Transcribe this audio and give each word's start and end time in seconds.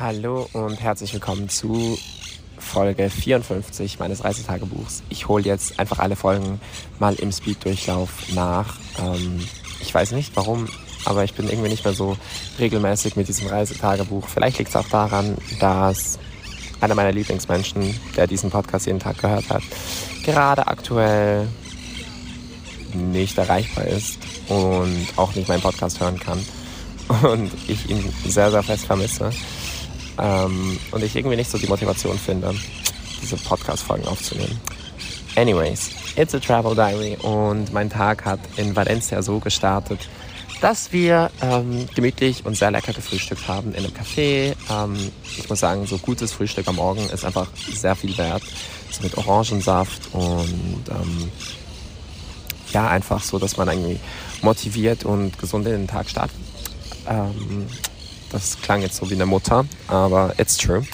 Hallo 0.00 0.48
und 0.54 0.80
herzlich 0.80 1.12
willkommen 1.12 1.50
zu 1.50 1.98
Folge 2.56 3.10
54 3.10 3.98
meines 3.98 4.24
Reisetagebuchs. 4.24 5.02
Ich 5.10 5.28
hole 5.28 5.44
jetzt 5.44 5.78
einfach 5.78 5.98
alle 5.98 6.16
Folgen 6.16 6.58
mal 6.98 7.16
im 7.16 7.30
Speed-Durchlauf 7.30 8.32
nach. 8.34 8.78
Ähm, 8.98 9.46
ich 9.78 9.92
weiß 9.92 10.12
nicht 10.12 10.34
warum, 10.36 10.68
aber 11.04 11.24
ich 11.24 11.34
bin 11.34 11.50
irgendwie 11.50 11.68
nicht 11.68 11.84
mehr 11.84 11.92
so 11.92 12.16
regelmäßig 12.58 13.16
mit 13.16 13.28
diesem 13.28 13.48
Reisetagebuch. 13.48 14.26
Vielleicht 14.26 14.56
liegt 14.56 14.70
es 14.70 14.76
auch 14.76 14.88
daran, 14.88 15.36
dass 15.60 16.18
einer 16.80 16.94
meiner 16.94 17.12
Lieblingsmenschen, 17.12 17.94
der 18.16 18.26
diesen 18.26 18.48
Podcast 18.48 18.86
jeden 18.86 19.00
Tag 19.00 19.18
gehört 19.18 19.50
hat, 19.50 19.62
gerade 20.24 20.66
aktuell 20.66 21.46
nicht 22.94 23.36
erreichbar 23.36 23.84
ist 23.84 24.18
und 24.48 25.08
auch 25.16 25.34
nicht 25.34 25.48
meinen 25.48 25.60
Podcast 25.60 26.00
hören 26.00 26.18
kann 26.18 26.42
und 27.22 27.50
ich 27.68 27.90
ihn 27.90 28.10
sehr, 28.24 28.50
sehr 28.50 28.62
fest 28.62 28.86
vermisse 28.86 29.30
ähm, 30.20 30.78
und 30.90 31.02
ich 31.02 31.16
irgendwie 31.16 31.36
nicht 31.36 31.50
so 31.50 31.58
die 31.58 31.66
Motivation 31.66 32.18
finde, 32.18 32.54
diese 33.22 33.36
Podcast-Folgen 33.36 34.06
aufzunehmen. 34.06 34.60
Anyways, 35.36 35.90
it's 36.16 36.34
a 36.34 36.40
travel 36.40 36.74
diary 36.74 37.16
und 37.22 37.72
mein 37.72 37.88
Tag 37.88 38.24
hat 38.24 38.40
in 38.56 38.74
Valencia 38.74 39.22
so 39.22 39.38
gestartet, 39.38 40.00
dass 40.60 40.92
wir 40.92 41.30
ähm, 41.40 41.88
gemütlich 41.94 42.44
und 42.44 42.56
sehr 42.56 42.70
lecker 42.70 42.92
gefrühstückt 42.92 43.48
haben 43.48 43.72
in 43.72 43.84
einem 43.84 43.94
Café. 43.94 44.54
Ähm, 44.70 45.12
ich 45.38 45.48
muss 45.48 45.60
sagen, 45.60 45.86
so 45.86 45.98
gutes 45.98 46.32
Frühstück 46.32 46.68
am 46.68 46.76
Morgen 46.76 47.08
ist 47.08 47.24
einfach 47.24 47.48
sehr 47.72 47.96
viel 47.96 48.16
wert. 48.18 48.42
So 48.90 49.02
mit 49.02 49.16
Orangensaft 49.16 50.12
und 50.12 50.84
ähm, 50.90 51.30
ja, 52.72 52.88
einfach 52.88 53.22
so, 53.22 53.38
dass 53.38 53.56
man 53.56 53.68
irgendwie 53.68 53.98
motiviert 54.42 55.04
und 55.04 55.38
gesund 55.38 55.66
in 55.66 55.72
den 55.72 55.86
Tag 55.86 56.08
startet. 56.08 56.36
Ähm, 57.08 57.66
das 58.30 58.60
klang 58.62 58.82
jetzt 58.82 58.96
so 58.96 59.10
wie 59.10 59.14
eine 59.14 59.26
Mutter, 59.26 59.66
aber 59.88 60.34
it's 60.38 60.56
true. 60.56 60.84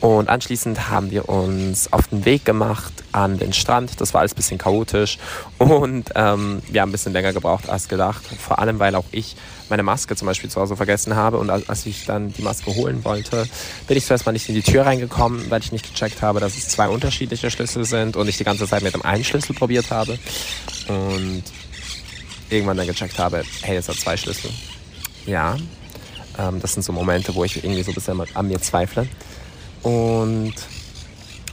Und 0.00 0.28
anschließend 0.28 0.90
haben 0.90 1.10
wir 1.10 1.28
uns 1.28 1.92
auf 1.92 2.08
den 2.08 2.24
Weg 2.26 2.44
gemacht 2.44 2.92
an 3.12 3.38
den 3.38 3.52
Strand. 3.52 4.00
Das 4.00 4.12
war 4.12 4.20
alles 4.20 4.32
ein 4.32 4.36
bisschen 4.36 4.58
chaotisch 4.58 5.18
und 5.58 6.10
ähm, 6.14 6.62
wir 6.68 6.82
haben 6.82 6.90
ein 6.90 6.92
bisschen 6.92 7.14
länger 7.14 7.32
gebraucht 7.32 7.68
als 7.68 7.88
gedacht. 7.88 8.22
Vor 8.38 8.58
allem, 8.58 8.78
weil 8.78 8.94
auch 8.94 9.06
ich 9.10 9.36
meine 9.68 9.82
Maske 9.82 10.14
zum 10.14 10.26
Beispiel 10.26 10.50
zu 10.50 10.60
Hause 10.60 10.76
vergessen 10.76 11.16
habe. 11.16 11.38
Und 11.38 11.50
als 11.50 11.86
ich 11.86 12.04
dann 12.04 12.32
die 12.32 12.42
Maske 12.42 12.74
holen 12.74 13.04
wollte, 13.04 13.48
bin 13.86 13.96
ich 13.96 14.04
zuerst 14.04 14.26
mal 14.26 14.32
nicht 14.32 14.48
in 14.48 14.54
die 14.54 14.62
Tür 14.62 14.86
reingekommen, 14.86 15.50
weil 15.50 15.60
ich 15.60 15.72
nicht 15.72 15.90
gecheckt 15.90 16.22
habe, 16.22 16.40
dass 16.40 16.56
es 16.56 16.68
zwei 16.68 16.88
unterschiedliche 16.88 17.50
Schlüssel 17.50 17.84
sind 17.84 18.16
und 18.16 18.28
ich 18.28 18.36
die 18.36 18.44
ganze 18.44 18.66
Zeit 18.66 18.82
mit 18.82 18.94
dem 18.94 19.02
einen 19.02 19.24
Schlüssel 19.24 19.54
probiert 19.54 19.90
habe. 19.90 20.18
Und 20.88 21.42
irgendwann 22.50 22.76
dann 22.76 22.86
gecheckt 22.86 23.18
habe, 23.18 23.42
hey, 23.62 23.76
es 23.76 23.88
hat 23.88 23.96
zwei 23.96 24.16
Schlüssel. 24.16 24.50
Ja, 25.26 25.56
ähm, 26.38 26.60
das 26.60 26.74
sind 26.74 26.82
so 26.82 26.92
Momente, 26.92 27.34
wo 27.34 27.44
ich 27.44 27.56
irgendwie 27.56 27.82
so 27.82 27.90
ein 27.90 27.94
bisschen 27.94 28.20
an 28.34 28.48
mir 28.48 28.60
zweifle. 28.60 29.08
Und 29.82 30.54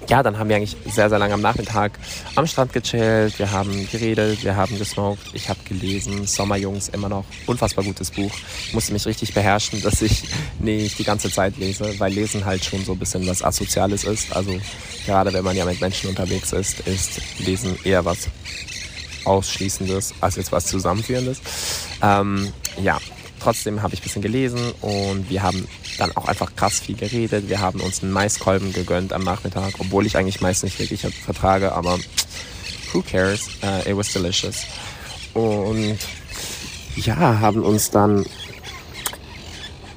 ja, 0.10 0.22
dann 0.22 0.38
haben 0.38 0.50
wir 0.50 0.58
eigentlich 0.58 0.76
sehr, 0.86 1.10
sehr 1.10 1.20
lange 1.20 1.34
am 1.34 1.42
Nachmittag 1.42 1.94
am 2.36 2.46
Strand 2.46 2.74
gechillt. 2.74 3.40
Wir 3.40 3.52
haben 3.52 3.88
geredet, 3.90 4.44
wir 4.44 4.56
haben 4.56 4.78
gesmoked, 4.78 5.34
ich 5.34 5.50
habe 5.50 5.60
gelesen. 5.64 6.28
Sommerjungs, 6.28 6.90
immer 6.90 7.10
noch 7.10 7.26
unfassbar 7.48 7.86
gutes 7.86 8.12
Buch. 8.12 8.32
Ich 8.68 8.74
musste 8.74 8.94
mich 8.94 9.06
richtig 9.06 9.34
beherrschen, 9.34 9.82
dass 9.82 10.02
ich 10.02 10.24
nicht 10.60 11.00
die 11.00 11.04
ganze 11.04 11.32
Zeit 11.32 11.58
lese, 11.58 12.00
weil 12.00 12.12
Lesen 12.12 12.46
halt 12.46 12.66
schon 12.66 12.84
so 12.84 12.94
ein 12.94 13.00
bisschen 13.00 13.26
was 13.28 13.44
Asoziales 13.44 14.04
ist. 14.04 14.36
Also 14.36 14.60
gerade 15.06 15.32
wenn 15.32 15.44
man 15.44 15.56
ja 15.56 15.66
mit 15.66 15.80
Menschen 15.80 16.10
unterwegs 16.10 16.52
ist, 16.52 16.82
ist 16.82 17.22
Lesen 17.40 17.78
eher 17.84 18.04
was 18.04 18.28
Ausschließendes 19.26 20.16
als 20.20 20.36
jetzt 20.36 20.52
was 20.52 20.66
Zusammenführendes. 20.66 21.40
Ähm, 22.02 22.52
ja, 22.82 22.98
trotzdem 23.44 23.82
habe 23.82 23.94
ich 23.94 24.00
ein 24.00 24.04
bisschen 24.04 24.22
gelesen 24.22 24.72
und 24.82 25.30
wir 25.30 25.44
haben 25.44 25.68
dann 25.98 26.16
auch 26.16 26.28
einfach 26.28 26.56
krass 26.56 26.80
viel 26.80 26.96
geredet. 26.96 27.50
Wir 27.50 27.60
haben 27.60 27.82
uns 27.82 28.02
einen 28.02 28.12
Maiskolben 28.12 28.72
gegönnt 28.72 29.12
am 29.12 29.24
Nachmittag, 29.24 29.74
obwohl 29.80 30.06
ich 30.06 30.18
eigentlich 30.18 30.42
Mais 30.42 30.64
nicht 30.64 30.80
wirklich 30.80 31.02
vertrage, 31.02 31.74
aber 31.74 32.00
who 32.94 33.02
cares? 33.02 33.50
Uh, 33.62 33.90
it 33.90 33.98
was 33.98 34.14
delicious. 34.14 34.64
Und 35.34 35.98
ja, 36.96 37.40
haben 37.40 37.64
uns 37.64 37.92
dann 37.92 38.26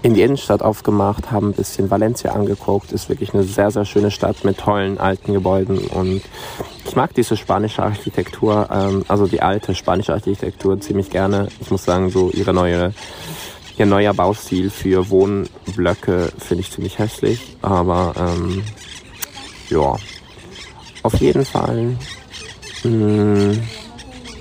in 0.02 0.14
die 0.14 0.22
Innenstadt 0.22 0.62
aufgemacht, 0.62 1.30
haben 1.30 1.48
ein 1.48 1.52
bisschen 1.52 1.90
Valencia 1.90 2.32
angeguckt. 2.32 2.92
Ist 2.92 3.08
wirklich 3.08 3.32
eine 3.34 3.44
sehr, 3.44 3.70
sehr 3.70 3.84
schöne 3.84 4.10
Stadt 4.10 4.44
mit 4.44 4.58
tollen 4.58 4.98
alten 4.98 5.32
Gebäuden 5.32 5.78
und 5.78 6.22
ich 6.86 6.94
mag 6.94 7.12
diese 7.14 7.36
spanische 7.36 7.82
Architektur, 7.82 8.68
ähm, 8.70 9.04
also 9.08 9.26
die 9.26 9.42
alte 9.42 9.74
spanische 9.74 10.12
Architektur 10.12 10.80
ziemlich 10.80 11.10
gerne. 11.10 11.48
Ich 11.60 11.70
muss 11.70 11.84
sagen, 11.84 12.10
so 12.10 12.30
ihre 12.30 12.54
neue, 12.54 12.94
ihr 13.76 13.86
neuer 13.86 14.14
Baustil 14.14 14.70
für 14.70 15.10
Wohnblöcke 15.10 16.32
finde 16.38 16.62
ich 16.62 16.70
ziemlich 16.70 16.98
hässlich, 16.98 17.56
aber 17.60 18.14
ähm, 18.16 18.62
ja, 19.68 19.96
auf 21.02 21.14
jeden 21.20 21.44
Fall. 21.44 21.96
Mh, 22.84 22.90
mm, 22.90 23.62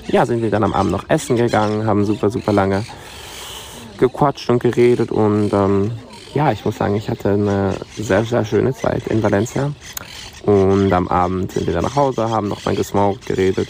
ja, 0.08 0.26
sind 0.26 0.42
wir 0.44 0.52
dann 0.52 0.64
am 0.64 0.74
Abend 0.74 0.92
noch 0.92 1.10
essen 1.10 1.36
gegangen, 1.36 1.88
haben 1.88 2.06
super, 2.06 2.30
super 2.30 2.54
lange 2.54 2.86
gequatscht 3.98 4.50
und 4.50 4.60
geredet 4.60 5.12
und 5.12 5.52
ähm, 5.52 5.92
ja, 6.36 6.52
ich 6.52 6.64
muss 6.64 6.78
sagen, 6.78 6.96
ich 6.96 7.10
hatte 7.10 7.30
eine 7.30 7.76
sehr, 7.96 8.24
sehr 8.24 8.46
schöne 8.46 8.74
Zeit 8.74 9.08
in 9.08 9.24
Valencia. 9.24 9.72
Und 10.46 10.94
am 10.94 11.08
Abend 11.08 11.52
sind 11.52 11.66
wir 11.66 11.74
dann 11.74 11.84
nach 11.84 11.96
Hause, 11.96 12.30
haben 12.30 12.48
noch 12.48 12.64
mal 12.66 12.76
gesmoked, 12.76 13.26
geredet. 13.26 13.70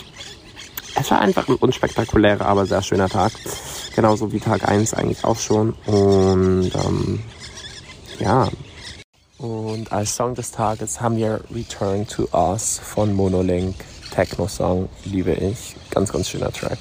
Es 0.95 1.11
war 1.11 1.19
einfach 1.19 1.47
ein 1.47 1.55
unspektakulärer, 1.55 2.45
aber 2.45 2.65
sehr 2.65 2.81
schöner 2.81 3.09
Tag. 3.09 3.31
Genauso 3.95 4.31
wie 4.31 4.39
Tag 4.39 4.67
1 4.67 4.93
eigentlich 4.93 5.23
auch 5.23 5.37
schon. 5.37 5.73
Und 5.85 6.71
ähm, 6.73 7.23
ja. 8.19 8.49
Und 9.37 9.91
als 9.91 10.15
Song 10.15 10.35
des 10.35 10.51
Tages 10.51 11.01
haben 11.01 11.17
wir 11.17 11.41
Return 11.53 12.07
to 12.07 12.27
Us 12.33 12.79
von 12.83 13.13
Monolink. 13.13 13.75
Techno-Song, 14.11 14.87
liebe 15.03 15.33
ich. 15.33 15.75
Ganz, 15.91 16.11
ganz 16.11 16.29
schöner 16.29 16.51
Track. 16.51 16.77